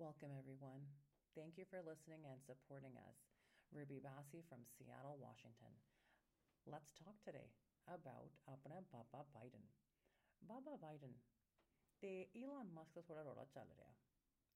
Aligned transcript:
Welcome, 0.00 0.32
everyone. 0.32 0.80
Thank 1.36 1.60
you 1.60 1.68
for 1.68 1.84
listening 1.84 2.24
and 2.24 2.40
supporting 2.40 2.96
us. 2.96 3.20
Ruby 3.68 4.00
Bassi 4.00 4.40
from 4.48 4.64
Seattle, 4.64 5.20
Washington. 5.20 5.76
Let's 6.64 6.96
talk 6.96 7.20
today 7.20 7.52
about 7.84 8.32
apna 8.48 8.80
Baba 8.88 9.28
Biden. 9.28 9.60
Baba 10.40 10.80
Biden. 10.80 11.12
the 12.00 12.26
Elon 12.34 12.72
Musk 12.72 12.92
som 12.94 13.02
spelar 13.02 13.24
roll 13.24 13.38
att 13.38 13.58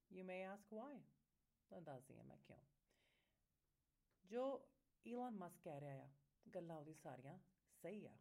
You 0.08 0.24
may 0.24 0.44
ask 0.44 0.64
why. 0.72 1.04
Den 1.68 1.84
där 1.84 2.00
ser 2.00 2.14
jag 2.14 2.38
kyun. 2.46 2.64
Jo 4.22 4.62
Elon 5.04 5.38
Musk 5.38 5.62
ਕਹਿ 5.64 5.80
ਰਿਹਾ 5.80 6.04
ਆ 6.04 6.08
ਗੱਲਾਂ 6.54 6.76
ਉਹਦੀ 6.76 6.94
ਸਾਰੀਆਂ 6.94 7.38
ਸਹੀ 7.82 8.06
ਆ 8.06 8.16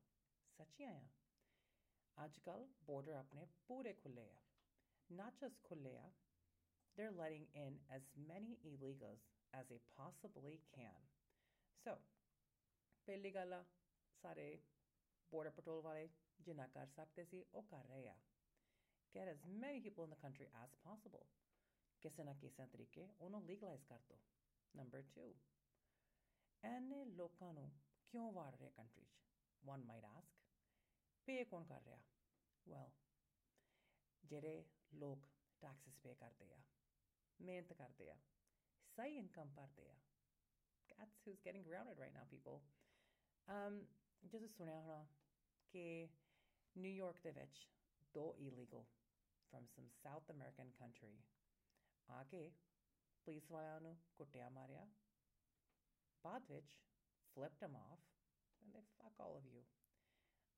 ਸੱਚੀਆਂ 0.57 0.91
ਆ 0.91 2.25
ਅੱਜ 2.25 2.39
ਕੱਲ 2.39 2.67
ਬਾਰਡਰ 2.87 3.13
ਆਪਣੇ 3.13 3.47
ਪੂਰੇ 3.67 3.93
ਖੁੱਲੇ 3.93 4.29
ਆ 4.29 4.41
ਨਾ 5.11 5.31
ਜਸ 5.41 5.59
ਖੁੱਲੇ 5.63 5.97
they're 6.96 7.12
letting 7.12 7.46
in 7.54 7.79
as 7.90 8.02
many 8.30 8.59
illegals 8.64 9.27
as 9.52 9.66
they 9.68 9.80
possibly 9.98 10.60
can. 10.77 11.09
So, 11.87 11.95
ਪਹਿਲੀ 13.06 13.30
ਗੱਲ 13.34 13.52
ਆ 13.52 13.64
ਸਾਰੇ 14.23 14.48
border 15.32 15.52
patrol 15.59 15.82
ਵਾਲੇ 15.82 16.09
ਜਿੰਨਾ 16.41 16.66
ਕਰ 16.66 16.87
ਸਕਦੇ 16.87 17.24
ਸੀ 17.24 17.45
ਉਹ 17.55 17.62
ਕਰ 17.62 17.87
ਰਹੇ 17.88 18.09
ਆ 18.09 18.16
get 19.14 19.30
as 19.34 19.45
many 19.62 19.80
people 19.84 20.06
in 20.06 20.14
the 20.14 20.20
country 20.24 20.48
as 20.62 20.74
possible 20.87 21.27
ਕਿਸੇ 22.02 22.24
ਨਾ 22.24 22.34
ਕਿਸੇ 22.41 22.66
ਤਰੀਕੇ 22.66 23.09
ਉਹਨੂੰ 23.20 23.45
ਲੀਗਲਾਈਜ਼ 23.46 23.84
ਕਰ 23.84 24.02
ਦੋ 24.09 24.18
ਨੰਬਰ 24.74 25.05
2 25.18 25.32
ਐਨੇ 26.64 27.05
ਲੋਕਾਂ 27.05 27.52
ਨੂੰ 27.52 27.70
ਕਿਉਂ 28.12 28.32
ਵਾੜ 28.32 28.55
ਰਹੇ 28.55 28.70
ਕੰਟਰੀ 28.77 29.05
'ਚ 29.05 29.18
one 29.62 29.87
might 29.91 30.06
ask 30.10 30.37
ਪੇ 31.28 31.45
ਕੌਣ 31.45 31.64
ਕਰ 31.64 31.82
ਰਿਹਾ 31.82 31.98
ਵੈਲ 32.66 32.91
ਜਿਹੜੇ 34.24 34.64
ਲੋਕ 34.95 35.27
ਟੈਕਸਸ 35.62 35.98
ਪੇ 36.02 36.14
ਕਰਦੇ 36.14 36.52
ਆ 36.52 36.60
ਮਿਹਨਤ 37.41 37.73
ਕਰਦੇ 37.73 38.10
ਆ 38.10 38.16
ਸਹੀ 38.96 39.16
ਇਨਕਮ 39.16 39.55
ਭਰਦੇ 39.55 39.88
ਆ 39.88 39.96
that's 40.90 41.18
who's 41.24 41.40
getting 41.46 41.65
grounded 41.66 42.01
right 42.02 42.15
now 42.15 42.23
people 42.30 42.57
um 43.48 43.74
just 44.23 44.57
ਸੁਣਿਆ 44.57 44.80
ਹੋਣਾ 44.80 45.04
ਕਿ 45.74 45.82
ਨਿਊਯਾਰਕ 46.76 47.21
ਦੇ 47.24 47.30
ਵਿੱਚ 47.32 47.60
ਦੋ 48.15 48.24
illegal 48.46 48.84
from 49.52 49.68
some 49.74 49.90
South 49.98 50.32
American 50.34 50.73
country 50.80 51.12
ਆ 52.09 52.23
ਕੇ 52.24 52.40
ਪੁਲਿਸ 53.26 53.51
ਵਾਲਿਆਂ 53.51 53.80
ਨੂੰ 53.80 53.96
ਕੁੱਟਿਆ 54.16 54.48
ਮਾਰਿਆ 54.51 54.87
ਬਾਅਦ 56.24 56.51
ਵਿੱਚ 56.52 56.74
flipped 57.37 57.65
them 57.65 57.76
off 57.79 58.04
and 58.60 58.76
they 58.76 58.84
fuck 58.98 59.23
all 59.26 59.37
of 59.40 59.48
you 59.54 59.62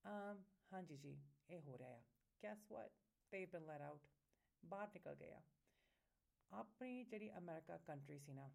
um 0.04 0.42
ਹਾਂਜੀ 0.72 0.96
ਜੀ 0.96 1.16
ਇਹ 1.48 1.60
ਹੋ 1.60 1.78
ਰਿਹਾ 1.78 1.94
ਆ 1.96 2.02
guess 2.42 2.66
what 2.74 2.98
they've 3.32 3.52
been 3.56 3.66
let 3.70 3.86
out 3.90 4.08
ਬਾਹਰ 4.62 4.90
ਨਿਕਲ 4.94 5.14
ਗਏ 5.14 5.32
ਆ 5.32 5.42
ਆਪਣੀ 6.51 7.03
ਜਿਹੜੀ 7.03 7.31
ਅਮਰੀਕਾ 7.37 7.77
ਕੰਟਰੀ 7.77 8.19
ਸੀ 8.19 8.33
ਨਾ, 8.33 8.49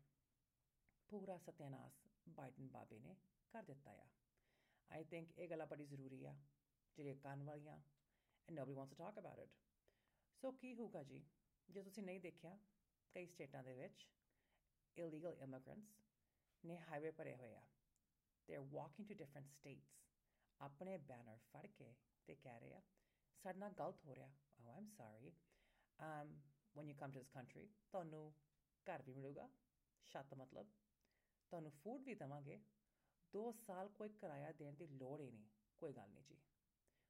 ਪੂਰਾ 1.08 1.36
ਸਤਿਆਨਾਸ਼ 1.38 2.06
ਬਾਈਡਨ 2.28 2.68
ਬਾਬੇ 2.68 2.98
ਨੇ 2.98 3.16
ਕਰ 3.52 3.62
ਦਿੱਤਾ 3.62 3.90
ਆ। 3.90 4.06
ਆਈ 4.90 5.04
ਥਿੰਕ 5.04 5.38
ਇਹ 5.38 5.48
ਗੱਲਾਂ 5.48 5.66
ਬੜੀ 5.66 5.86
ਜ਼ਰੂਰੀ 5.86 6.24
ਆ 6.24 6.34
ਜਿਹੜੇ 6.96 7.14
ਕੰਨ 7.14 7.42
ਵਾਲੀਆਂ 7.42 7.76
and 7.76 8.50
nobody 8.50 8.74
wants 8.74 8.90
to 8.90 8.96
talk 8.96 9.18
about 9.18 9.38
it 9.38 9.50
so 10.42 10.52
ਕੀ 10.52 10.74
ਹੋਊਗਾ 10.74 11.02
ਜੀ? 11.02 11.24
ਜੇ 11.68 11.82
ਤੁਸੀਂ 11.82 12.02
ਨਹੀਂ 12.02 12.20
ਦੇਖਿਆ, 12.20 12.58
ਕਈ 13.14 13.26
ਸਟੇਟਾਂ 13.26 13.62
ਦੇ 13.64 13.74
ਵਿੱਚ 13.74 14.06
illegal 14.96 15.36
immigrants 15.46 15.98
ਨੇ 16.64 16.78
ਹਾਈਵੇ 16.78 17.10
ਭਰੇ 17.10 17.34
ਹੋਏ 17.36 17.54
ਆ। 17.54 17.62
They 18.48 18.56
are 18.56 18.62
walking 18.62 19.08
to 19.08 19.14
different 19.14 19.48
states 19.48 19.98
ਆਪਣੇ 20.60 20.96
ਬੈਨਰ 20.98 21.38
ਫੜ 21.52 21.66
ਕੇ 21.66 21.94
ਤੇ 22.26 22.34
ਕਹਿ 22.34 22.60
ਰਹੇ 22.60 22.74
ਆ, 22.74 22.80
ਸਾਡੇ 23.44 23.58
ਨਾਲ 23.58 23.72
ਗਲਤ 23.72 24.04
ਹੋ 24.04 24.14
ਰਿਹਾ। 24.14 24.32
ਓ 24.60 24.70
I'm 24.70 24.86
sorry 24.88 25.32
um 25.98 26.32
when 26.76 26.88
you 26.88 26.94
come 27.02 27.12
to 27.12 27.18
this 27.18 27.32
country 27.36 27.66
ਤੁਹਾਨੂੰ 27.92 28.32
ਘਰ 28.86 29.02
ਵੀ 29.02 29.12
ਮਿਲੂਗਾ 29.12 29.48
ਛੱਤ 30.06 30.34
ਮਤਲਬ 30.34 30.66
ਤੁਹਾਨੂੰ 31.52 31.72
ਫੂਡ 31.72 32.02
ਵੀ 32.02 32.14
ਦਵਾਂਗੇ 32.14 32.60
2 33.32 33.52
ਸਾਲ 33.52 33.88
ਕੋਈ 33.88 34.08
ਕਿਰਾਇਆ 34.08 34.52
ਦੇਣ 34.52 34.74
ਦੀ 34.74 34.86
ਲੋੜ 34.86 35.20
ਹੀ 35.20 35.30
ਨਹੀਂ 35.30 35.48
ਕੋਈ 35.78 35.92
ਗੱਲ 35.92 36.10
ਨਹੀਂ 36.10 36.24
ਜੀ 36.24 36.38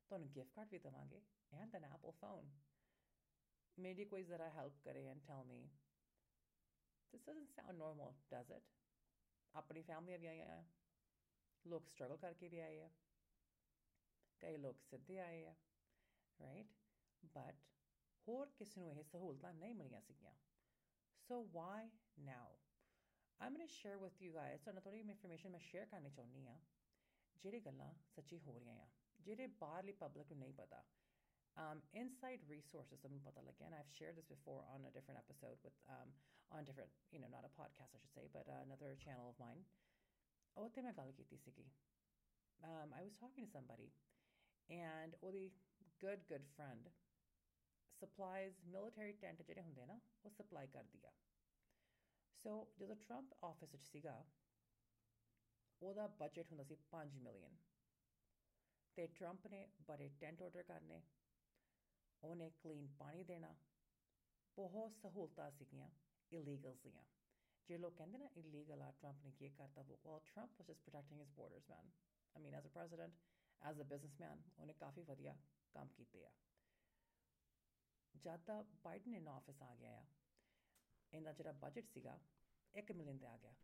ਤੁਹਾਨੂੰ 0.09 0.33
ਗਿਫਟ 0.33 0.55
ਕਾਰਡ 0.55 0.69
ਵੀ 0.69 0.79
ਦਵਾਂਗੇ 0.79 1.23
ਐਂਡ 1.53 1.77
ਐਨ 1.77 1.85
ਐਪਲ 1.85 2.11
ਫੋਨ 2.11 2.51
ਮੇਰੀ 3.79 4.05
ਕੋਈ 4.05 4.25
ਜ਼ਰਾ 4.25 4.51
ਹੈਲਪ 4.51 4.81
ਕਰੇ 4.85 5.07
and 5.07 5.27
tell 5.27 5.45
me 5.45 5.69
this 7.13 7.23
doesn't 7.23 7.51
sound 7.51 7.79
normal, 7.79 8.15
does 8.31 8.51
it? 8.51 8.63
ਆਪਣੀ 9.55 9.83
ਫੈਮਿਲੀ 9.83 10.17
ਵੀ 10.19 10.27
ਆਏ 10.27 10.41
ਆ 10.41 10.65
ਲੋਕ 11.65 11.89
ਸਟਰਗਲ 11.89 12.17
ਕਰਕੇ 12.17 12.49
ਵੀ 12.49 12.59
ਆਏ 12.59 12.81
ਆ 12.81 12.91
ਕਈ 14.41 14.57
ਲੋਕ 14.57 14.83
ਸਿੱਧੇ 14.83 15.19
ਆਏ 15.19 15.45
ਆ 15.47 15.55
right 16.41 16.67
but 17.25 17.57
Horkes 18.27 18.75
nu 18.77 18.99
is 19.01 19.09
the 19.11 19.19
whole 19.19 19.37
name 19.61 19.81
So 21.29 21.47
why 21.53 21.91
now? 22.17 22.49
I'm 23.41 23.55
going 23.55 23.67
to 23.67 23.73
share 23.73 23.99
with 23.99 24.13
you 24.21 24.33
guys 24.33 24.61
so 24.65 24.73
थोड़ी 24.87 25.01
information 25.05 25.53
मैं 25.53 25.61
share 25.67 25.87
करने 25.91 26.11
चाहनी 26.17 26.45
हाँ 26.47 26.59
जेडे 27.43 27.61
गल्ला 27.67 27.91
सच्ची 28.17 28.37
हो 28.47 28.57
रही 28.59 28.69
हैं 28.69 28.89
जेडे 29.27 29.47
बाहरली 29.61 29.93
पब्लिक 30.03 30.33
नहीं 30.43 30.53
पता 30.61 30.83
um, 31.57 31.81
inside 31.95 32.41
resources 32.49 33.05
again, 33.05 33.73
i've 33.79 33.93
shared 33.99 34.17
this 34.17 34.27
before 34.27 34.65
on 34.75 34.85
a 34.89 34.93
different 34.97 35.19
episode 35.19 35.59
with 35.65 35.73
um, 35.89 36.13
on 36.53 36.65
different 36.65 36.91
you 37.13 37.21
know 37.21 37.31
not 37.37 37.45
a 37.49 37.53
podcast 37.61 37.97
i 37.97 38.01
should 38.03 38.15
say 38.15 38.29
but 38.33 38.45
uh, 38.49 38.61
another 38.65 38.97
channel 39.05 39.29
of 39.31 39.37
mine. 39.41 39.65
Um, 42.63 42.93
i 42.99 43.03
was 43.03 43.17
talking 43.17 43.45
to 43.47 43.51
somebody 43.51 43.93
and 44.69 45.15
a 45.25 45.51
good 46.01 46.21
good 46.29 46.45
friend 46.57 46.91
supplies, 48.05 48.55
military 48.77 49.15
tent 49.25 49.45
ਜਿਹੜੇ 49.45 49.61
ਹੁੰਦੇ 49.61 49.87
ਨਾ, 49.87 50.01
ਉਹ 50.25 50.31
supply 50.31 50.67
ਕਰਦੀ 50.67 51.05
ਆ। 51.05 51.13
ਸੋ 52.35 52.75
ਜਦੋਂ 52.79 52.97
Trump 52.97 53.45
office 53.45 53.73
ਵਿੱਚ 53.73 53.85
ਸੀਗਾ, 53.85 54.25
ਉਹਦਾ 55.83 56.07
ਬਜਟ 56.07 56.51
ਹੁੰਦਾ 56.51 56.65
ਸੀ 56.65 56.77
5 56.91 57.15
ਮਿਲੀਅਨ 57.15 57.57
ਤੇ 58.97 59.07
ਟਰੰਪ 59.07 59.47
ਨੇ 59.47 59.69
ਬੜੇ 59.81 60.09
ਟੈਂਟ 60.09 60.43
ਆਰਡਰ 60.43 60.63
ਕਰਨੇ, 60.63 61.03
ਉਹਨੇ 62.25 62.51
ਕਲੀਨ 62.51 62.89
ਪਾਣੀ 62.99 63.25
ਦੇਣਾ, 63.25 63.57
ਬਹੁਤ 64.57 64.93
ਸਹੂਲਤਾਂ 64.93 65.51
ਸੀਗੀਆਂ 65.51 65.91
ਇਲੀਗਲਸ 66.33 66.79
ਦੀਆਂ 66.79 67.05
ਜੇ 67.69 67.79
ਲੋਕ 67.79 67.97
ਕਹਿੰਦੇ 67.97 68.19
ਨਾ 68.19 68.29
ਇਲੀਗਲ 68.37 68.83
ਆ 68.83 68.91
ਟਰੰਪ 68.91 69.25
ਨੇ 69.25 69.33
ਕੀ 69.33 69.51
ਕਰਤਾ? 69.51 69.81
ਉਹ 69.81 69.87
well, 69.87 70.25
Trump 70.29 70.57
was 70.59 70.71
just 70.71 70.81
protecting 70.87 71.21
his 71.23 71.31
borders, 71.39 71.69
man. 71.71 71.91
I 72.37 72.43
mean, 72.45 72.57
as 72.61 72.65
a 72.65 72.73
president, 72.77 73.13
as 73.71 73.81
a 73.81 73.85
businessman, 73.85 74.39
ਉਹਨੇ 74.59 74.73
ਕਾਫੀ 74.73 75.03
ਵਧੀਆ 75.03 75.37
ਕੰਮ 75.73 75.89
ਕੀਤੇ 75.89 76.25
ਆ। 76.25 76.31
ਜਦ 78.25 78.45
ਦਾ 78.45 78.63
ਬਾਈਡਨ 78.85 79.15
ਇਨ 79.15 79.29
ਆਫਿਸ 79.29 79.63
ਆ 79.63 79.75
ਗਿਆ 79.75 79.97
ਆ 79.99 80.05
ਇਹਦਾ 81.13 81.33
ਜਿਹੜਾ 81.33 81.53
ਬਜਟ 81.53 81.89
ਸੀਗਾ 81.89 82.19
1 82.75 82.93
ਮਿਲੀਅਨ 82.93 83.19
ਤੇ 83.19 83.27
ਆ 83.27 83.37
ਗਿਆ, 83.37 83.55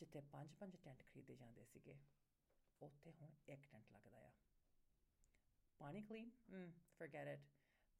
ਜਿੱਥੇ 0.00 0.20
5-5 0.32 0.76
ਟੈਂਟ 0.84 1.02
ਖਰੀਦੇ 1.02 1.36
ਜਾਂਦੇ 1.36 1.64
ਸੀਗੇ, 1.64 1.96
ਉੱਥੇ 2.80 3.12
ਹੁਣ 3.12 3.34
ਇੱਕ 3.48 3.66
ਟੈਂਟ 3.72 3.90
ਲੱਗਦਾ 3.92 4.18
ਆ। 4.18 4.30
ਪਾਣੀ 5.80 6.02
ਕਲੀਨ 6.02 6.30
ਹਮ 6.50 6.72
ਫੋਰਗੇਟ 6.98 7.28
ਇਟ 7.28 7.46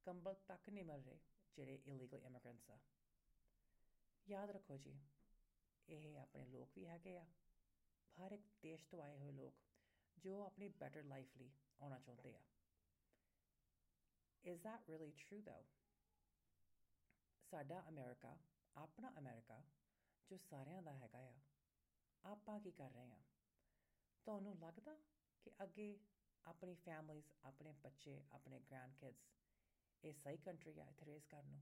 ਕੰਬਲ 0.07 0.35
ਤੱਕ 0.49 0.69
ਨਹੀਂ 0.69 0.85
ਮਿਲ 0.85 1.03
ਰਹੇ, 1.03 1.19
ਜਿਹੜੇ 1.57 1.75
ਇਲੀਗਲ 1.87 2.25
ਇਮੀਗ੍ਰੈਂਟਸ 2.25 2.71
ਆ। 2.71 2.79
ਯਾਦ 4.27 4.51
ਰੱਖੋ 4.51 4.77
ਜੀ, 4.77 4.99
ਇਹ 5.89 6.17
ਆਪਣੇ 6.19 6.45
ਲੋਕ 6.47 6.79
ਵੀ 6.79 6.87
ਹੈਗੇ 6.87 7.17
ਆ, 7.19 7.27
ਹਰ 8.17 8.33
ਇੱਕ 8.33 8.49
ਦੇਸ਼ 8.63 8.87
ਤੋਂ 8.87 9.03
ਆਏ 9.03 9.19
ਹੋਏ 9.19 9.33
ਲੋਕ, 9.33 9.55
ਜੋ 10.19 10.43
ਆਪਣੀ 10.43 10.69
ਬੈਟਰ 10.69 11.05
ਲਾਈਫ 11.05 11.37
ਲਈ 11.37 11.51
ਆਉਣਾ 11.81 11.99
ਚਾਹੁੰਦੇ 11.99 12.35
ਆ। 12.37 12.41
Is 14.45 14.61
that 14.63 14.89
really 14.91 15.13
true, 15.19 15.41
though? 15.43 15.65
ਸਾਡਾ 17.53 17.81
ਅਮਰੀਕਾ, 17.89 18.37
ਆਪਣਾ 18.77 19.09
ਅਮਰੀਕਾ, 19.19 19.61
ਜੋ 20.31 20.37
ਸਾਰਿਆਂ 20.37 20.83
ਦਾ 20.83 20.93
ਹੈਗਾ 20.93 21.19
ਆ, 21.21 21.35
ਆਪਾਂ 22.25 22.59
ਕੀ 22.61 22.71
ਕਰ 22.71 22.91
ਰਹੇ 22.91 23.13
ਆ 23.13 23.19
ਤੁਹਾਨੂੰ 24.27 24.55
ਲੱਗਦਾ 24.59 24.95
ਕਿ 25.47 25.51
ਅੱਗੇ 25.63 25.89
ਆਪਣੀ 26.45 26.75
ਫੈਮਲੀਜ਼ 26.77 27.27
ਆਪਣੇ 27.45 27.73
ਬੱਚੇ, 27.83 28.19
ਆਪਣੇ 28.33 28.61
ਗ੍ਰੈਂਡ 28.61 28.95
ਕਿਡਸ 28.95 29.29
ਇਹ 30.05 30.15
ਸਹੀ 30.15 30.37
ਕੰਟਰੀ 30.37 30.79
ਆ 30.79 30.85
ਇੱਥੇ 30.85 31.07
ਰੇਸ 31.07 31.27
ਕਰਨ 31.27 31.47
ਨੂੰ 31.47 31.61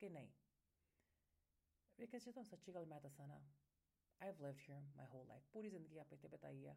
ਕਿ 0.00 0.08
ਨਹੀਂ? 0.08 0.28
ਬਿਕਾਜ਼ 1.98 2.24
ਜੇ, 2.24 2.32
ਤੁਹਾਨੂੰ 2.32 2.50
ਸੱਚੀ 2.50 2.74
ਗੱਲ 2.74 2.86
ਮੈਂ 2.86 3.00
ਦੱਸਾਂ 3.00 3.28
ਨਾ 3.28 3.40
I 4.20 4.28
have 4.28 4.40
lived 4.40 4.60
here 4.60 4.80
my 4.96 5.06
whole 5.06 5.26
life 5.26 5.42
ਪੂਰੀ 5.52 5.70
ਜ਼ਿੰਦਗੀ 5.70 5.98
ਆਪੇ 5.98 6.16
ਤੇ 6.16 6.28
ਬਤਾਈ 6.28 6.64
ਆ। 6.66 6.74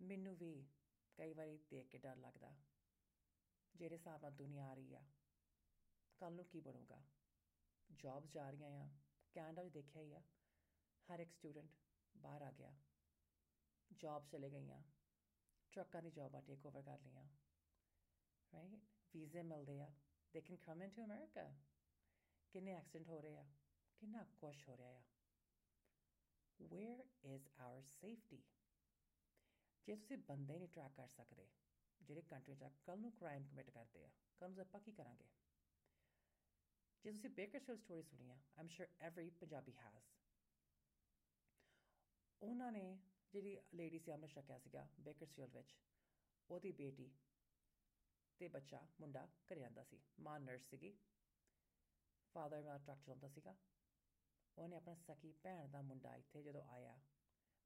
ਮੈਨੂੰ 0.00 0.36
ਵੀ 0.36 0.52
ਕਈ 1.18 1.32
ਵਾਰੀ 1.32 1.58
ਦੇਖ 1.70 1.88
ਕੇ 1.88 1.98
ਡਰ 1.98 2.16
ਲੱਗਦਾ, 2.16 2.54
ਜਿਹੜੇ 3.74 3.96
ਹਿਸਾਬ 3.96 4.22
ਨਾਲ 4.22 4.32
ਦੁਨੀਆ 4.32 4.66
ਆ 4.66 4.74
ਰਹੀ 4.74 4.94
ਆ 4.94 5.02
ਕੱਲ 6.18 6.32
ਨੂੰ 6.32 6.44
ਕੀ 6.44 6.60
ਬਣੂਗਾ? 6.60 7.02
ਜੌਬਸ 7.90 8.28
ਜਾ 8.28 8.50
ਰਹੀਆਂ 8.50 8.70
ਆ 8.70 8.88
ਕੈਨੇਡਾ 9.34 9.62
ਵੀ 9.62 9.70
ਦੇਖਿਆ 9.70 10.02
ਹੀ 10.02 10.12
ਆ। 10.12 10.22
ਹਰ 11.08 11.20
ਇੱਕ 11.20 11.32
ਸਟੂਡੈਂਟ 11.32 11.70
ਬਾਹਰ 12.16 12.42
ਆ 12.42 12.50
ਗਿਆ। 12.50 12.74
ਜੌਬ 13.92 14.28
ਚਲੇ 14.28 14.50
ਗਈਆਂ। 14.50 14.82
ਟਰੱਕਾਂ 15.72 16.02
ਦੀ 16.02 16.10
ਜੌਬਾਂ 16.10 16.42
ਟੇਕ 16.42 16.66
ਓਵਰ 16.66 16.82
ਕਰ 16.82 17.00
ਲਈਆਂ। 17.00 17.24
ਰਾਈਟ 18.54 18.80
ਵੀਜ਼ੇ 19.14 19.42
ਮਿਲਦੇ 19.42 19.80
ਆ। 19.80 19.92
They 20.34 20.40
can 20.40 20.56
come 20.56 20.82
into 20.82 21.04
America 21.04 21.54
ਕਿੰਨੇ 22.52 22.72
ਐਕਸੀਡੈਂਟ 22.72 23.08
ਹੋ 23.08 23.20
ਰਹੇ 23.20 23.36
ਆ? 23.36 23.46
ਕਿੰਨਾ 23.98 24.24
ਕੁਛ 24.24 24.68
ਹੋ 24.68 24.76
ਰਿਹਾ 24.76 24.90
ਆ। 24.90 25.02
ਵੇਅਰ 26.60 27.04
ਇਜ਼ 27.24 27.48
ਆਵਰ 27.58 27.82
ਸੇਫਟੀ 27.82 28.42
ਜੇ 29.86 29.96
ਤੁਸੀਂ 29.96 30.18
ਬੰਦੇ 30.18 30.58
ਨਹੀਂ 30.58 30.68
ਟਰੈਕ 30.68 30.92
ਕਰ 30.92 31.08
ਸਕਦੇ, 31.08 31.46
ਜਿਹੜੇ 32.02 32.22
ਕੰਟਰੀ 32.22 32.54
'ਚ 32.54 32.64
ਕੱਲ 32.86 33.00
ਨੂੰ 33.00 33.12
ਕ੍ਰਾਈਮ 33.12 33.46
ਕਮਿਟ 33.46 33.70
ਕਰਦੇ 33.70 34.04
ਆ 34.04 34.10
ਕੱਲ 34.38 34.50
ਨੂੰ 34.50 34.60
ਆਪਾਂ 34.60 34.80
ਕੀ 34.80 34.92
ਕਰਾਂਗੇ? 34.92 35.28
ਜੇ 37.08 37.12
ਤੁਸੀਂ 37.12 37.28
ਬੇਕਰਸਫੀਲਡ 37.30 37.78
ਸਟੋਰੀ 37.78 38.02
ਸੁਣੀ 38.02 38.28
ਆ 38.30 38.36
I'm 38.58 38.66
sure 38.68 38.86
every 39.00 39.30
Punjabi 39.30 39.72
has 39.72 40.08
ਉਹਨਾਂ 42.42 42.70
ਨੇ 42.72 42.82
ਜਿਹੜੀ 43.34 43.56
ਲੇਡੀ 43.74 43.98
ਸੀ 43.98 44.12
ਅੰਮ੍ਰਿਤ 44.12 44.32
ਛਕਿਆ 44.32 44.58
ਸੀਗਾ 44.58 44.86
ਬੇਕਰਸਫੀਲਡ 44.98 45.56
ਵਿੱਚ 45.56 45.74
ਉਹਦੀ 46.50 46.72
ਬੇਟੀ 46.72 47.10
ਤੇ 48.40 48.48
ਬੱਚਾ 48.48 48.80
ਮੁੰਡਾ 49.00 49.26
ਘਰੇ 49.46 49.64
ਆਂਦਾ 49.64 49.84
ਸੀ 49.84 50.00
ਮਾਂ 50.20 50.38
ਨਰਸ 50.40 50.68
ਸੀਗੀ 50.70 50.92
ਫਾਦਰ 52.34 52.62
ਦਾ 52.62 52.76
ਟਰੱਕ 52.78 53.00
ਚਲਾਉਂਦਾ 53.00 53.28
ਸੀਗਾ 53.28 53.56
ਉਹਨੇ 54.56 54.76
ਆਪਣਾ 54.76 54.94
ਸਕੀ 54.94 55.32
ਭੈਣ 55.32 55.68
ਦਾ 55.68 55.82
ਮੁੰਡਾ 55.82 56.14
ਇੱਥੇ 56.16 56.42
ਜਦੋਂ 56.42 56.62
ਆਇਆ 56.68 56.98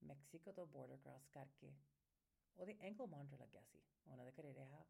ਮੈਕਸੀਕੋ 0.02 0.52
ਤੋਂ 0.52 0.66
ਬਾਰਡਰ 0.66 0.96
ਕ੍ਰਾਸ 0.96 1.28
ਕਰਕੇ 1.28 1.74
ਉਹਦੇ 2.56 2.78
ਐਂਕਲ 2.80 3.06
ਮੌਂਟਰ 3.06 3.38
ਲੱਗਿਆ 3.38 3.62
ਸੀ 3.62 3.82
ਉਹਨਾਂ 4.06 4.24
ਦੇ 4.24 4.32
ਘਰੇ 4.32 4.54
ਰਿਹਾ 4.54 4.84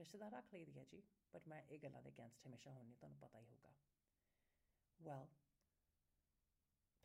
ਰਿਸ਼ਤੇਦਾਰ 0.00 0.32
ਰੱਖ 0.32 0.54
ਲਈ 0.54 0.64
ਦੀ 0.64 0.78
ਹੈ 0.78 0.84
ਜੀ 0.84 1.02
ਬਟ 1.34 1.48
ਮੈਂ 1.48 1.62
ਇਹ 1.62 1.78
ਗੱਲਾਂ 1.78 2.02
ਦੇ 2.02 2.10
ਅਗੇਂਸਟ 2.10 2.46
ਹਮੇਸ਼ਾ 2.46 2.72
ਹੋਣੀ 2.72 2.94
ਤੁਹਾਨੂੰ 2.94 3.18
ਪਤਾ 3.18 3.38
ਹੀ 3.38 3.46
ਹੋਊਗਾ। 3.46 3.72
ਵੈਲ 5.00 5.26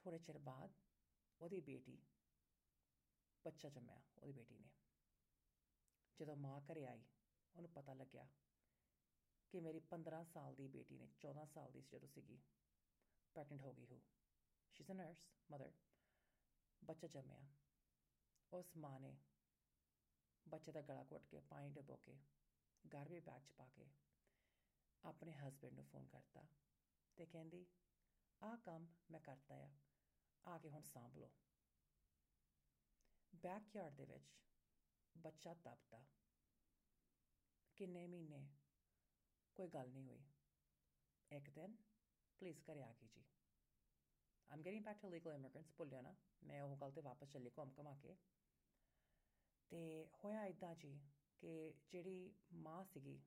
ਥੋੜੇ 0.01 0.19
ਚਿਰ 0.19 0.37
ਬਾਅਦ 0.37 0.73
ਉਹਦੀ 1.41 1.61
ਬੇਟੀ, 1.61 1.97
ਬੱਚਾ 3.45 3.69
ਜੰਮਿਆ, 3.69 4.01
ਉਹਦੀ 4.17 4.31
ਬੇਟੀ 4.31 4.55
ਨੇ। 4.55 4.69
ਜਦੋਂ 6.19 6.35
ਮਾਂ 6.35 6.61
ਘਰੇ 6.61 6.85
ਆਈ, 6.85 7.03
ਉਹਨੂੰ 7.55 7.71
ਪਤਾ 7.71 7.93
ਲੱਗਿਆ 7.93 8.27
ਕਿ 9.51 9.59
ਮੇਰੀ 9.59 9.79
15 9.79 10.23
ਸਾਲ 10.23 10.55
ਦੀ 10.55 10.67
ਬੇਟੀ 10.67 10.97
ਨੇ 10.97 11.09
14 11.19 11.45
ਸਾਲ 11.45 11.71
ਦੀ 11.71 11.81
ਜਦੋਂ 11.81 12.07
ਸੀਗੀ 12.07 12.39
ਪ੍ਰੈਗਨੈਂਟ 13.33 13.61
ਹੋ 13.61 13.73
ਗਈ 13.73 13.85
ਹੋ। 13.85 14.01
She 14.71 14.83
is 14.83 14.91
a 14.91 14.93
nurse 14.93 15.17
mother 15.51 15.71
ਬੱਚਾ 16.83 17.07
ਜੰਮਿਆ। 17.07 17.47
ਉਸ 18.53 18.77
ਮਾਂ 18.77 18.99
ਨੇ 18.99 19.17
ਬੱਚੇ 20.49 20.71
ਦਾ 20.71 20.81
ਗਲਾ 20.81 21.05
ਘੁੱਟ 21.11 21.25
ਕੇ, 21.27 21.39
ਪਾਣੀ 21.39 21.69
ਡਬੋ 21.69 21.95
ਕੇ 21.95 22.17
ਗਾਰਬੇਜ 22.93 23.23
ਬੈਗ 23.23 23.41
'ਚ 23.41 23.51
ਪਾ 23.51 23.67
ਕੇ 23.67 23.89
ਆਪਣੇ 25.03 25.31
ਹਸਬੰਡ 25.31 25.73
ਨੂੰ 25.73 25.85
ਫੋਨ 25.85 26.07
ਕਰਤਾ 26.07 26.47
ਤੇ 27.17 27.25
ਕਹਿੰਦੀ, 27.25 27.65
ਆਹ 28.43 28.57
ਕੰਮ 28.57 28.87
ਮੈਂ 29.11 29.19
ਕਰਤਾ 29.19 29.55
ਆ 29.55 29.69
ਆ 30.47 30.57
ਕੇ 30.57 30.69
ਹੁਣ 30.69 30.81
ਸਾਂਭ 30.81 31.17
ਲਓ। 31.17 31.31
ਬੈਕਯਾਰਡ 33.35 33.93
ਦੇ 33.93 34.05
ਵਿੱਚ 34.05 34.35
ਬੱਚਾ 35.17 35.53
ਤਪਦਾ। 35.53 36.05
ਕਿੰਨੇ 37.77 38.07
ਮਹੀਨੇ 38.07 38.49
ਕੋਈ 39.55 39.67
ਗੱਲ 39.67 39.89
ਨਹੀਂ 39.89 40.05
ਹੋਈ। 40.05 40.23
ਇੱਕ 41.31 41.49
ਦਿਨ 41.49 41.75
ਪਲੀਜ਼ 42.39 42.61
ਕਰੇ 42.61 42.83
ਆ 42.83 42.93
ਗਈ 42.93 43.07
ਜੀ। 43.07 43.23
I'm 44.51 44.61
getting 44.61 44.85
back 44.85 44.97
to 45.01 45.09
legal 45.09 45.33
immigrants 45.33 45.73
ਭੁੱਲਿਓ 45.77 46.01
ਨਾ, 46.01 46.15
ਮੈਂ 46.43 46.61
ਉਹ 46.61 46.77
ਗੱਲ 46.77 46.91
ਤੇ 46.91 47.01
ਵਾਪਸ 47.01 47.29
ਚੱਲੀ 47.29 47.51
ਘੁੰਮ 47.57 47.73
ਘਮਾ 47.79 47.95
ਕੇ। 47.95 48.15
ਤੇ 49.69 50.09
ਹੋਇਆ 50.23 50.45
ਇਦਾਂ 50.45 50.75
ਜੀ 50.75 50.99
ਕਿ 51.39 51.73
ਜਿਹੜੀ 51.91 52.33
ਮਾਂ 52.53 52.83
ਸੀਗੀ, 52.83 53.21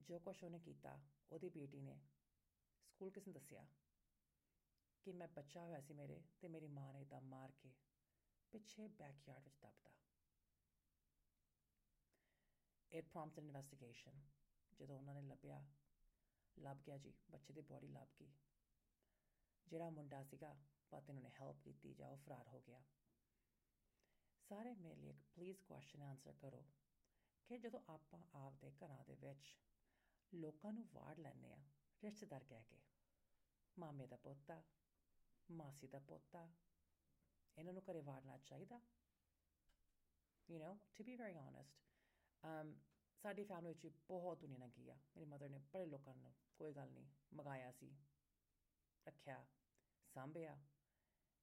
ਜੋ 0.00 0.18
ਕੁਛ 0.18 0.44
ਉਹਨੇ 0.44 0.58
ਕੀਤਾ, 0.58 1.00
ਉਹਦੀ 1.32 1.48
ਬੇਟੀ 1.48 1.80
ਨੇ 1.80 2.00
ਸਕੂਲ 2.88 3.10
ਕਿਸ 3.10 3.26
ਨੂੰ 3.26 3.34
ਦੱਸਿਆ? 3.34 3.66
ਕਿ 5.02 5.12
ਮੈਂ 5.12 5.28
ਬੱਚਾ 5.28 5.60
ਹੋਇਆ 5.62 5.80
ਸੀ 5.80 5.94
ਮੇਰੇ 5.94 6.22
ਤੇ 6.40 6.48
ਮੇਰੀ 6.48 6.66
ਮਾਂ 6.66 6.92
ਨੇ 6.92 7.04
ਤਾਂ 7.04 7.20
ਮਾਰ 7.20 7.52
ਕੇ 7.52 7.72
ਪਿੱਛੇ 8.52 8.88
ਬੈਕਯਾਰਡ 8.88 9.44
ਵਿੱਚ 9.44 9.56
ਦਬਦਾ 9.62 9.90
ਇਟ 12.92 13.08
ਪ੍ਰੋਮਪਟ 13.08 13.38
ਇਨਵੈਸਟੀਗੇਸ਼ਨ 13.38 14.20
ਜਦੋਂ 14.80 14.98
ਉਹਨਾਂ 14.98 15.14
ਨੇ 15.14 15.22
ਲੱਭਿਆ, 15.22 15.64
ਲੱਭ 16.58 16.78
ਗਿਆ 16.86 16.98
ਜੀ, 16.98 17.14
ਬੱਚੇ 17.30 17.52
ਦੀ 17.52 17.60
ਬੋਡੀ 17.60 17.88
ਲੱਭ 17.88 18.08
ਗਈ। 18.20 18.32
ਜਿਹੜਾ 19.66 19.90
ਮੁੰਡਾ 19.90 20.22
ਸੀਗਾ, 20.22 20.56
ਪਤੀ 20.90 21.12
ਨੇ 21.12 21.30
ਹੈਲਪ 21.40 21.56
ਕੀਤੀ 21.64 21.94
ਜਾਂ 21.94 22.08
ਉਹ 22.08 22.16
ਫਰਾਰ 22.16 22.48
ਹੋ 22.48 22.60
ਗਿਆ। 22.60 22.82
ਸਾਰੇ 24.48 24.74
ਮੇਰੇ 24.74 24.94
ਲਈ 24.94 25.08
ਇੱਕ 25.08 25.18
ਪਲੀਜ਼ 25.34 25.60
ਕੁਐਸਚਨ 25.60 26.02
ਆਨਸਰ 26.02 26.32
ਕਰੋ 26.32 26.64
ਕਿ 27.48 27.58
ਜਦੋਂ 27.58 27.80
ਆਪਾਂ 27.88 28.20
ਆਪਦੇ 28.34 28.70
ਘਰਾਂ 28.70 29.04
ਦੇ 29.04 29.14
ਵਿੱਚ 29.14 29.56
ਲੋਕਾਂ 30.34 30.72
ਨੂੰ 30.72 30.84
ਵਾੜ 30.94 31.18
ਲੈਂਦੇ 31.18 31.52
ਆ 31.52 31.58
ਰਿਸ਼ਤੇਦਾਰ 32.04 32.44
ਕਹਿ 32.44 32.64
ਕੇ, 32.64 32.78
ਮਾਮੇ 33.78 34.06
ਦਾ 34.06 34.16
ਪੋਤਾ, 34.16 34.62
ਮਾਸੀ 35.50 35.86
ਦਾ 35.86 35.98
ਪੋਤਾ, 35.98 36.48
ਇਹਨਾਂ 37.58 37.72
ਨੂੰ 37.72 37.82
ਘਰੇ 37.90 38.00
ਵਾੜਨਾ 38.00 38.38
ਚਾਹੀਦਾ? 38.38 38.80
You 40.50 40.58
know 40.58 40.76
to 40.96 41.04
be 41.04 41.16
very 41.16 41.38
honest 41.38 41.78
um 42.44 42.72
ਸਾਡੀ 43.22 43.44
ਫੈਮਿਲੀ 43.44 43.74
ਵਿੱਚ 43.74 43.94
ਬਹੁਤ 44.08 44.38
ਦੁਨੀਆ 44.38 44.58
ਲੰਗੀ 44.58 44.88
ਆ। 44.90 44.96
ਮੇਰੀ 45.16 45.24
ਮਦਰ 45.24 45.48
ਨੇ 45.48 45.58
ਬੜੇ 45.58 45.86
ਲੋਕਾਂ 45.86 46.14
ਨੂੰ 46.14 46.34
ਕੋਈ 46.58 46.72
ਗੱਲ 46.72 46.90
ਨਹੀਂ 46.90 47.06
ਮਗਾਇਆ 47.34 47.70
ਸੀ, 47.72 47.90
ਰੱਖਿਆ, 49.06 49.46
ਸਾਂਭਿਆ, 50.14 50.56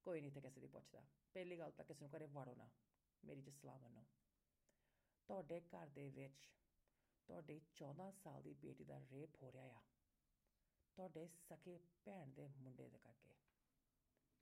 ਕੋਈ 0.06 0.22
ਨਹੀਂ 0.22 0.32
ਤੇ 0.32 0.42
ਕਿਸੇ 0.42 0.62
ਦੀ 0.62 0.68
ਪੁੱਛਦਾ। 0.68 1.04
ਪਹਿਲੀ 1.34 1.58
ਗੱਲ 1.58 1.72
ਤਾਂ 1.72 1.86
ਕਿਸੇ 1.86 2.06
ਨੂੰ 2.06 2.18
ਘਰੇ 2.18 2.26
ਵਾੜੋ 2.26 2.56
ਨਾ। 2.56 2.70
ਮੇਰੀ 3.26 3.42
ਜੀ 3.42 3.52
ਸਲਾਹ 3.52 3.80
ਮੰਨੋ 3.80 4.06
ਤੁਹਾਡੇ 5.28 5.62
ਘਰ 5.62 5.88
ਦੇ 5.88 6.10
ਵਿੱਚ 6.10 6.50
ਤੁਹਾਡੇ 7.28 7.62
14 7.76 8.12
ਸਾਲ 8.12 8.44
ਦੀ 8.44 8.54
ਬੇਟੀ 8.54 8.84
ਦਾ 8.84 9.00
ਰੇਪ 9.12 9.44
ਹੋ 9.44 9.52
ਰਿਹਾ 9.52 9.66
ਆ। 9.66 9.82
ਤੁਹਾਡੇ 10.96 11.28
ਸਕੇ 11.28 11.80
ਭੈਣ 12.06 12.28
ਦੇ 12.28 12.48
ਮੁੰਡੇ 12.48 12.90
ਦੇ 12.90 12.98
ਕਰਕੇ। 12.98 13.34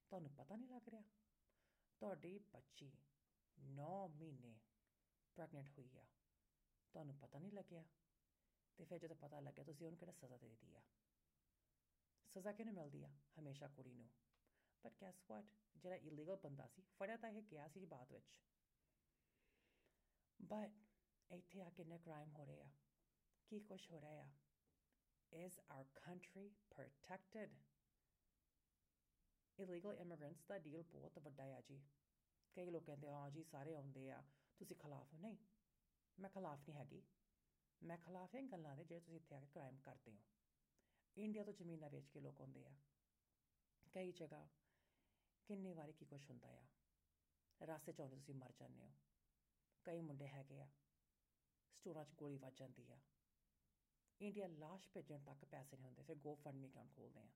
ਤੁਹਾਨੂੰ 0.08 0.32
ਪਤਾ 0.32 0.56
ਨਹੀਂ 0.56 0.70
ਲੱਗ 0.70 0.90
ਰਿਹਾ? 0.90 1.04
ਤੁਹਾਡੀ 2.00 2.40
ਬੱਚੀ 2.40 2.92
9 3.60 4.08
ਮਹੀਨੇ 4.08 4.60
ਪ੍ਰੈਗਨੈਂਟ 5.36 5.70
ਹੋਈ 5.70 5.98
ਆ। 5.98 6.06
ਤੁਹਾਨੂੰ 6.92 7.16
ਪਤਾ 7.16 7.40
ਨਹੀਂ 7.40 7.52
ਲੱਗਿਆ? 7.52 7.86
ਤੇ 8.78 8.86
ਫਿਰ 8.86 8.98
ਜਦੋਂ 8.98 9.16
ਪਤਾ 9.16 9.40
ਲੱਗਿਆ, 9.40 9.64
ਤੁਸੀਂ 9.64 9.86
ਉਹਨੂੰ 9.86 10.00
ਕਿਹੜਾ 10.00 10.12
ਸਜ਼ਾ 10.12 10.38
ਦੇ 10.38 10.48
ਦਿੱਤੀ 10.48 10.76
ਆ? 10.76 10.82
ਸਜ਼ਾ 12.28 12.52
ਕਿਹਨੂੰ 12.52 12.74
ਮਿਲਦੀ 12.74 13.04
ਆ? 13.04 13.10
ਹਮੇਸ਼ਾ 13.40 13.68
ਕੁੜੀ 13.68 13.94
ਨੂੰ। 13.94 14.10
ਬਟ 14.84 14.94
ਗੈਸ 15.02 15.24
ਵਾਟ 15.30 15.46
ਜਿਹੜਾ 15.78 15.96
ਇਲੀਗਲ 15.96 16.36
ਬੰਦਾ 16.36 16.68
ਸੀ, 16.68 16.82
ਫੜਿਆ 16.82 17.18
ਤਾਂ 17.18 17.30
ਇਹ 17.30 17.42
ਗਿਆ 17.42 17.68
ਸੀ 17.68 17.86
ਬਾਅਦ 17.86 18.12
ਵਿੱਚ। 18.12 18.34
ਬਟ 20.42 20.72
ਇੱਥੇ 21.30 21.62
ਆ 21.62 21.70
ਕਿੰਨੇ 21.70 21.98
ਕ੍ਰਾਈਮ 21.98 22.32
ਹੋ 22.32 22.46
ਰਹੇ 22.46 22.62
ਆ 22.62 22.70
ਕੀ 23.48 23.60
ਕੁਛ 23.60 23.92
ਹੋ 23.92 24.02
ਰਿਹਾ 24.02 24.22
ਆ 24.22 24.30
is 25.32 25.58
our 25.72 25.86
country 25.98 26.42
protected? 26.72 27.52
Illegal 29.58 30.00
immigrants 30.02 30.48
ਦਾ 30.48 30.58
ਡੀਲ 30.58 30.84
ਬਹੁਤ 30.84 31.20
ਵੱਡਾ 31.20 31.44
ਆ 31.56 31.62
ਜੀ 31.62 31.80
ਕਈ 32.56 32.70
ਲੋਕ 32.70 32.84
ਕਹਿੰਦੇ 32.86 33.12
ਹਾਂ 33.12 33.30
ਜੀ 33.32 33.44
ਸਾਰੇ 33.44 33.76
ਆਉਂਦੇ 33.76 34.10
ਆ 34.12 34.22
ਤੁਸੀਂ 34.60 34.76
ਖਿਲਾਫ 34.76 35.14
ਹੋ 35.14 35.20
ਨਹੀਂ 35.20 35.38
ਮੈਂ 36.18 36.30
ਖਿਲਾਫ 36.30 36.68
ਨਹੀਂ 36.70 36.78
ਹੈਗੀ 36.78 37.02
ਮੈਂ 37.82 37.98
ਖਿਲਾਫ 37.98 38.36
ਹਾਂ 38.36 38.42
ਗੱਲਾਂ 38.42 38.76
ਦੇ 38.76 38.84
ਜਿਹੜੇ 38.84 39.00
ਤੁਸੀਂ 39.00 39.16
ਇੱਥੇ 39.16 39.36
ਆ 39.36 39.40
ਕੇ 39.40 39.48
ਕ੍ਰਾਈਮ 39.48 39.78
ਕਰਦੇ 39.80 40.12
ਹੋ 40.12 40.18
ਇੰਡੀਆ 41.18 41.44
ਤੋਂ 41.44 41.54
ਜ਼ਮੀਨਾਂ 41.54 41.90
ਵੇਚ 41.90 42.10
ਕੇ 42.10 42.20
ਲੋਕ 42.20 42.42
ਆਉਂਦੇ 42.42 42.66
ਆ 42.66 42.74
ਕਈ 43.94 44.12
ਜਗ੍ਹਾ 44.12 44.48
ਕਿੰਨੇ 45.50 45.74
ਵਾਰੀ 45.74 45.94
ਕੀ 45.94 46.06
ਕੁਛ 46.06 46.30
ਹੁੰਦਾ 46.30 46.50
ਆ 46.50 47.66
ਰਾਸਤੇ 47.68 47.92
'ਚ 47.94 48.02
ਆਉਂਦੇ 48.02 48.16
ਤੁਸੀਂ 48.16 48.36
ਮਰ 48.36 48.52
ਜਾਂਦੇ 48.52 48.82
ਹੋ 48.82 48.92
ਕਈ 49.86 50.02
ਮੁੰਡੇ 50.02 50.28
ਹੈਗੇ 50.28 50.60
ਆ, 50.62 50.68
ਸਟੋਰਾਂ 51.74 52.06
'ਚ 52.06 52.14
ਗੋਲੀ 52.16 52.38
ਵੱਜ 52.38 52.60
ਜਾਂਦੀ 52.60 52.92
ਆ। 52.92 53.00
ਇੰਡੀਆ 54.20 54.48
ਲਾਸ਼ 54.48 54.88
ਭੇਜਣ 54.90 55.24
ਤੱਕ 55.24 55.46
ਪੈਸੇ 55.46 55.78
ਨਹੀਂ 55.78 55.88
ਹੁੰਦੇ, 55.88 56.04
ਫਿਰ 56.04 56.16
ਗੋ 56.16 56.36
ਫੰਡ 56.36 56.56
ਮੀ 56.56 56.68
ਅਕਾਊਂਟ 56.68 56.92
ਖੋਲਦੇ 56.96 57.20
ਆ। 57.20 57.30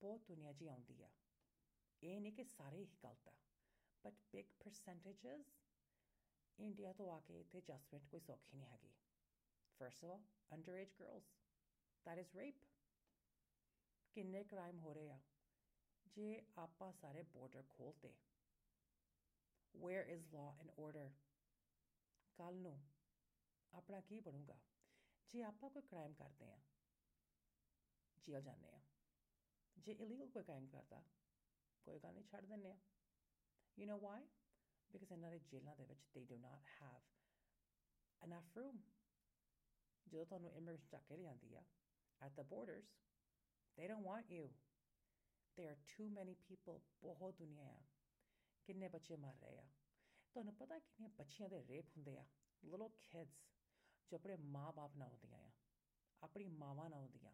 ਬਹੁਤ 0.00 0.20
ਦੁਨੀਆ 0.20 0.52
ਜੀ 0.52 0.66
ਆਉਂਦੀ 0.66 1.02
ਆ। 1.02 1.10
ਇਹ 2.02 2.20
ਨਹੀਂ 2.20 2.32
ਕਿ 2.32 2.44
ਸਾਰੇ 2.44 2.76
ਹੀ 2.76 2.86
ਗਲਤ 3.04 3.28
ਆ 3.28 3.32
ਬਟ 4.04 4.14
ਬਿਗ 4.32 4.46
ਪਰਸੈਂਟੇजेस 4.60 5.44
ਇੰਡੀਆ 6.58 6.92
ਤੋਂ 6.92 7.10
ਆ 7.12 7.20
ਕੇ 7.20 7.40
ਇੱਥੇ 7.40 7.60
ਜਸਟਮੈਂਟ 7.60 8.06
ਕੋਈ 8.06 8.20
ਸੌਖੀ 8.20 8.56
ਨਹੀਂ 8.56 8.68
ਹੈਗੀ। 8.68 8.90
First 9.80 10.04
of 10.04 10.10
all 10.10 10.24
under 10.52 10.74
age 10.74 10.92
girls 11.00 11.30
that 12.06 12.22
is 12.22 12.30
rape 12.38 12.60
ਕਿੰਨੇ 14.14 14.42
ਕ੍ਰਾਈਮ 14.44 14.78
ਹੋ 14.78 14.92
ਰਹੇ 14.94 15.10
ਆ। 15.10 15.18
ਜੇ 16.06 16.44
ਆਪਾਂ 16.58 16.92
ਸਾਰੇ 16.92 17.22
ਬਾਰਡਰ 17.22 17.64
ਖੋਲਤੇ 17.68 18.14
where 19.74 20.04
is 20.04 20.22
law 20.32 20.50
and 20.60 20.70
order? 20.76 21.08
ਕੱਲ 22.38 22.54
ਨੂੰ 22.54 22.72
ਆਪਣਾ 23.72 24.00
ਕੀ 24.00 24.20
ਬਣੂਗਾ 24.20 24.58
ਜੇ 25.34 25.42
ਆਪਾਂ 25.42 25.70
ਕੋਈ 25.70 25.82
ਕ੍ਰਾਈਮ 25.82 26.12
ਕਰਦੇ 26.14 26.50
ਆ 26.52 26.58
ਜੇਲ੍ਹ 28.24 28.44
ਜਾਂਦੇ 28.44 28.72
ਆ 28.72 28.80
ਜੇ 29.76 29.92
ਇਲੀਗਲ 29.92 30.30
ਕੋਈ 30.30 30.42
ਕ੍ਰਾਈਮ 30.42 30.66
ਕਰਦਾ 30.68 31.02
ਕੋਈ 31.86 31.98
ਗੱਲ 31.98 32.14
ਨਹੀਂ 32.14 32.24
ਛੱਡ 32.24 32.46
ਦਿੰਦੇ 32.46 32.70
ਆ 32.70 32.78
ਯੂ 33.76 33.86
نو 33.86 33.98
ਵਾਈ 34.00 34.26
ਬਿਕਾਜ਼ 34.90 35.12
ਇਹਨਾਂ 35.12 35.30
ਦੇ 35.30 35.38
ਜੇਲ੍ਹਾਂ 35.38 35.76
ਦੇ 35.76 35.84
ਵਿੱਚ 35.84 36.06
they 36.14 36.24
do 36.24 36.38
not 36.38 36.66
have 36.82 37.00
enough 38.22 38.56
room 38.58 38.80
ਜਦੋਂ 40.06 40.24
ਤੁਹਾਨੂੰ 40.26 40.52
ਇਮੀਗ੍ਰੇਸ਼ਨ 40.56 40.88
ਚੱਕ 40.88 41.06
ਕੇ 41.08 41.16
ਲਿਆਂਦੀ 41.16 41.54
ਆ 41.54 41.64
at 42.20 42.34
the 42.36 42.44
borders, 42.44 42.88
they 43.78 43.86
don't 43.88 44.06
want 44.06 44.30
you 44.30 44.48
there 45.56 45.68
are 45.68 45.78
too 45.92 46.08
many 46.10 46.34
people 46.48 46.80
ਬਹੁਤ 47.02 47.34
ਦੁਨੀਆ 47.34 47.68
ਆ 47.68 47.82
ਕਿੰਨੇ 48.64 48.88
ਬੱਚੇ 48.88 49.16
ਮਰ 49.16 49.34
ਰਹੇ 49.34 49.58
ਆ। 49.58 49.68
ਤੁਹਾਨੂੰ 50.34 50.54
ਪਤਾ 50.54 50.78
ਕਿੰਨੀਆਂ 50.78 51.08
ਬੱਚੀਆਂ 51.08 51.48
ਦੇ 51.48 51.66
ਰੇਪ 51.66 51.86
ਹੁੰਦੇ 51.96 52.18
ਆ। 52.18 52.26
Little 52.66 52.88
kids 52.88 53.30
ਜੋ 54.10 54.16
ਆਪਣੇ 54.16 54.36
ਮਾਂ-ਬਾਪ 54.36 54.96
ਨਾਲ 54.96 55.08
ਹੁੰਦੀਆਂ 55.08 55.40
ਆ, 55.40 55.50
ਆਪਣੀ 56.22 56.48
ਮਾਵਾਂ 56.48 56.90
ਨਾਲ 56.90 57.00
ਹੁੰਦੀਆਂ, 57.00 57.32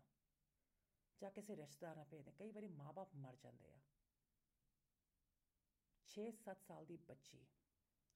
ਜਾਂ 1.22 1.30
ਕਿਸੇ 1.30 1.56
ਰਿਸ਼ਤੇਦਾਰ 1.56 1.96
ਨਾਲ 1.96 2.04
ਭੇਜਦੇ, 2.04 2.32
ਕਈ 2.32 2.50
ਵਾਰੀ 2.50 2.68
ਮਾਂ-ਬਾਪ 2.68 3.14
ਮਰ 3.14 3.36
ਜਾਂਦੇ 3.36 3.72
ਆ। 3.72 3.78
6-7 6.06 6.62
ਸਾਲ 6.62 6.86
ਦੀ 6.86 6.96
ਬੱਚੀ, 6.96 7.46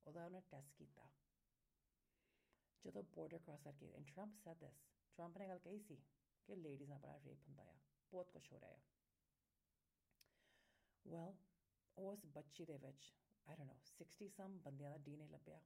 ਉਹਦਾ 0.07 0.25
ਉਹਨੇ 0.25 0.41
ਟੈਸਟ 0.41 0.75
ਕੀਤਾ। 0.75 1.09
ਜਦੋਂ 2.85 3.03
ਬਾਰਡਰ 3.03 3.39
ਕ੍ਰਾਸ 3.39 3.63
ਕਰਕੇ 3.63 3.93
and 3.93 4.07
Trump 4.07 4.37
said 4.37 4.59
this 4.59 4.81
Trump 5.17 5.39
ਨੇ 5.39 5.49
ਗੱਲ 5.49 5.59
ਕਹੀ 5.59 5.79
ਸੀ 5.79 6.03
ਕਿ 6.47 6.57
ਲੇਡੀਜ਼ 6.57 6.91
ਨਾਲ 6.91 6.99
ਬੜਾ 6.99 7.21
ਰੇਪ 7.21 7.49
ਹੁੰਦਾ 7.49 7.63
ਆ, 7.63 7.75
ਬਹੁਤ 8.11 8.31
ਕੁਝ 8.31 8.53
ਹੋ 8.53 8.61
ਰਿਹਾ 8.61 8.71
ਆ। 8.71 8.81
ਵੈਲ 11.07 11.37
ਉਸ 11.99 12.27
ਬੱਚੀ 12.27 12.65
ਦੇ 12.65 12.79
ਵਿੱਚ 12.79 13.15
ਆਈ 13.49 13.57
ਡੋਨਟ 13.57 13.71
ਨੋ 13.71 13.81
60 13.95 14.29
ਸਮ 14.29 14.59
ਬੰਦਿਆਂ 14.59 14.91
ਦਾ 14.91 14.97
ਡੀਐਨਏ 14.97 15.29
ਲੱਭਿਆ 15.29 15.61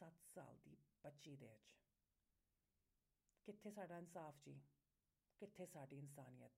7 0.00 0.26
ਸਾਲ 0.26 0.58
ਦੀ 0.58 0.76
ਬੱਚੀ 1.04 1.36
ਦੇ 1.36 1.46
ਵਿੱਚ। 1.46 1.76
ਕਿੱਥੇ 3.44 3.70
ਸਾਡਾ 3.70 3.98
ਇਨਸਾਫ 3.98 4.34
ਜੀ? 4.38 4.60
ਕਿੱਥੇ 5.38 5.66
ਸਾਡੀ 5.66 5.98
ਇਨਸਾਨੀਅਤ? 5.98 6.52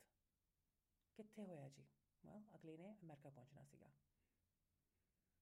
ਕਿੱਥੇ 1.17 1.45
ਹੋਇਆ 1.45 1.69
ਜੀ? 1.69 1.87
ਵੈਲ 2.27 2.45
ਅਗਲੀ 2.55 2.77
ਨੇ 2.77 2.97
ਅਮਰੀਕਾ 3.03 3.31
ਪਹੁੰਚਣਾ 3.31 3.65
ਸੀਗਾ। 3.65 3.91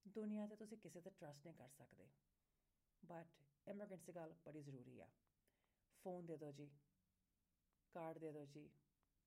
ਦੁਨੀਆ 0.09 0.47
ਤੇ 0.47 0.57
ਤੁਸੀਂ 0.57 0.79
ਕਿਸੇ 0.79 1.01
ਤੇ 1.01 1.11
ਟਰਸਟ 1.11 1.47
ਨਹੀਂ 1.47 1.57
ਕਰ 1.57 1.69
ਸਕਦੇ। 1.69 2.09
ਬਟ 3.05 3.27
ਇਮੀਗ੍ਰੈਂਟਸ 3.69 4.11
ਗੱਲ 4.11 4.35
ਬੜੀ 4.45 4.63
ਜ਼ਰੂਰੀ 4.63 5.01
ਆ। 5.01 5.09
ਫੋਨ 6.05 6.27
ਦੇ 6.27 6.37
ਦਿਓ 6.37 6.53
ਜੀ। 6.53 6.71
ਕਾਰਡ 7.93 8.19
ਦੇ 8.19 8.33
ਦਿਓ 8.33 8.47
ਜੀ। 8.47 8.71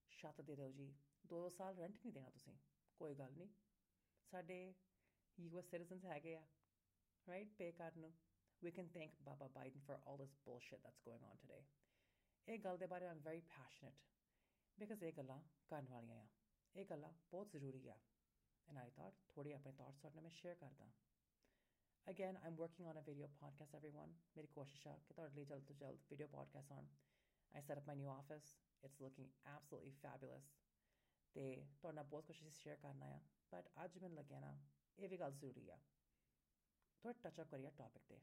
ਛੱਤ 0.10 0.42
ਦੇ 0.42 0.56
ਦਿਓ 0.56 0.72
ਜੀ। 0.72 0.96
ਦੋ 1.26 1.50
ਸਾਲ 1.50 1.76
ਰੈਂਟ 1.76 1.92
ਨਹੀਂ 1.92 2.14
ਦੇਣਾ 2.14 2.30
ਤੁਸੀਂ। 2.30 2.58
ਕੋਈ 2.98 3.16
ਗੱਲ 3.16 3.32
ਨਹੀਂ। 3.32 3.50
ਸਾਡੇ 4.33 4.75
ਯੂਐਸ 5.39 5.71
ਸਿਟੀਜ਼ਨਸ 5.71 6.05
ਹੈਗੇ 6.05 6.37
ਆ 6.37 6.47
ਰਾਈਟ 7.29 7.53
ਪੇ 7.59 7.73
ਕਰਨ 7.73 8.01
ਨੂੰ 8.01 8.15
we 8.63 8.71
can 8.77 8.89
thank 8.95 9.13
Baba 9.27 9.47
Biden 9.57 9.83
for 9.89 9.97
all 10.05 10.17
this 10.21 10.33
bullshit 10.47 10.81
that's 10.83 11.03
going 11.09 11.25
on 11.25 11.37
today. 11.43 11.65
ਇਹ 12.49 12.59
ਗੱਲ 12.59 12.79
ਦੇ 12.79 12.87
ਬਾਰੇ 12.87 13.09
I'm 13.09 13.21
very 13.29 13.43
passionate 13.51 14.01
because 14.79 15.05
ਇਹ 15.05 15.13
ਗੱਲਾਂ 15.13 15.41
ਕਰਨ 15.69 15.87
ਵਾਲੀਆਂ 15.89 16.23
ਆ 16.23 16.27
ਇਹ 16.75 16.85
ਗੱਲਾਂ 16.85 17.13
ਬਹੁਤ 17.31 17.51
ਜ਼ਰੂਰੀ 17.51 17.89
ਆ 17.89 17.99
and 18.69 18.79
I 18.79 18.89
thought 18.99 19.21
ਥੋੜੀ 19.29 19.53
ਆਪਣੇ 19.53 19.73
thoughts 19.73 20.01
ਤੁਹਾਡੇ 20.01 20.15
ਨਾਲ 20.15 20.23
ਮੈਂ 20.23 20.31
share 20.31 20.59
ਕਰਦਾ 20.59 20.91
Again, 22.07 22.37
I'm 22.39 22.55
working 22.57 22.87
on 22.87 22.99
a 22.99 23.01
video 23.01 23.27
podcast, 23.41 23.75
everyone. 23.79 24.13
ਮੇਰੀ 24.37 24.47
ਕੋਸ਼ਿਸ਼ 24.47 24.87
ਆ 24.87 24.97
ਕਿ 24.99 25.15
ਤੁਹਾਡੇ 25.15 25.35
ਲਈ 25.35 25.45
ਜਲਦ 25.45 25.65
ਤੋਂ 25.65 25.75
ਜਲਦ 25.77 25.99
video 26.13 26.29
podcast 26.37 26.71
on. 26.77 26.87
I 27.53 27.63
set 27.63 27.81
up 27.81 27.89
my 27.91 27.97
new 28.01 28.11
office. 28.13 28.49
It's 28.83 29.01
looking 29.01 29.29
absolutely 29.57 29.93
fabulous. 30.05 30.47
ਤੇ 31.35 31.67
ਤੁਹਾਡੇ 31.83 31.95
ਨਾਲ 31.97 32.05
ਬਹੁਤ 32.05 32.27
ਕੁਝ 32.27 32.37
ਸ਼ੇਅਰ 32.37 32.77
ਕਰਨਾ 32.77 33.07
ਆ 33.07 33.21
ਬਟ 33.52 33.70
ਅੱਜ 33.84 33.98
ਮੈਨੂੰ 33.98 34.18
ਲੱਗਿਆ 34.18 34.40
ਨਾ, 34.40 34.60
ਇਹ 35.00 35.10
ਵੀ 35.10 35.18
ਗੱਲ 35.18 35.32
ਜ਼ਰੂਰੀ 35.32 35.70
ਆ। 35.70 35.78
ਥੋੜਾ 37.00 37.14
ਟੱਚ 37.24 37.42
ਅਪ 37.42 37.48
ਕਰੀਏ 37.48 37.70
ਟੌਪਿਕ 37.70 38.04
ਤੇ। 38.08 38.20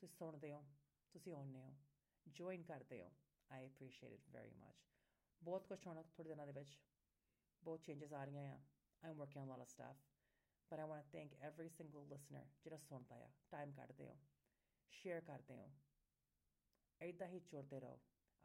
ਤੁਸੀਂ 0.00 0.16
ਸੁਣਦੇ 0.18 0.52
ਹੋ, 0.52 0.64
ਤੁਸੀਂ 1.12 1.34
ਆਉਂਦੇ 1.34 1.60
ਹੋ 1.60 1.74
ਜੁਆਇਨ 2.28 2.62
ਕਰਦੇ 2.62 3.02
ਹੋ। 3.02 3.10
I 3.50 3.68
appreciate 3.68 4.12
it 4.12 4.28
very 4.30 4.54
much 4.54 4.76
ਬਹੁਤ 5.42 5.66
ਕੁਝ 5.66 5.86
ਹੋਣਾ 5.86 6.02
ਥੋੜੇ 6.02 6.28
ਦਿਨਾਂ 6.28 6.46
ਦੇ 6.46 6.52
ਵਿੱਚ। 6.52 6.78
ਬਹੁਤ 7.62 7.82
ਚੇਂਜਸ 7.82 8.12
ਆ 8.12 8.24
ਰਹੀਆਂ 8.24 8.54
ਆ। 8.54 8.60
I 9.02 9.10
am 9.10 9.16
working 9.16 9.42
on 9.42 9.48
lot 9.48 9.60
of 9.60 9.68
stuff 9.68 9.96
but 10.70 10.78
I 10.78 10.88
want 10.88 11.04
to 11.04 11.10
thank 11.12 11.34
every 11.34 11.68
single 11.68 12.08
listener 12.08 12.46
ਜਿਹੜਾ 12.64 12.78
ਸੁਣਦਾ 12.78 13.14
ਆ 13.14 13.30
ਟਾਈਮ 13.50 13.72
ਕੱਢਦੇ 13.72 14.08
ਹੋ। 14.08 14.16
ਸ਼ੇਅਰ 14.90 15.20
ਕਰਦੇ 15.20 15.56
ਹੋ। 15.56 15.70
ਇੱਦਾਂ 17.00 17.26
ਹੀ 17.28 17.40
ਜੁੜਦੇ 17.40 17.80
ਰਹੋ। 17.80 17.98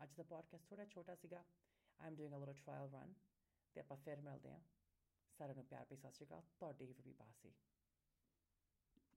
ਅੱਜ 0.03 0.13
ਦਾ 0.13 0.23
ਪੋਡਕਾਸਟ 0.23 0.65
ਥੋੜਾ 0.69 0.85
ਛੋਟਾ 0.85 1.15
ਸੀਗਾ। 1.15 1.43
I 1.99 2.07
am 2.07 2.15
doing 2.15 2.33
a 2.33 2.37
little 2.37 2.53
trial 2.53 2.89
run 2.89 3.13
ਤੇ 3.73 3.79
ਆਪਾਂ 3.79 3.97
ਫਿਰ 3.97 4.21
ਮਿਲਦੇ 4.21 4.51
ਹਾਂ। 4.51 4.59
ਸਾਰਿਆਂ 5.35 5.55
ਨੂੰ 5.55 5.65
ਪਿਆਰ 5.65 5.85
ਭਰੀ 5.85 5.97
ਸਤਿ 5.97 6.11
ਸ਼੍ਰੀ 6.11 6.25
ਅਕਾਲ। 6.25 6.41
ਤੁਹਾਡੀ 6.59 6.85
ਰੂਬੀ 6.87 7.13
ਬਾਸੀ। 7.13 7.53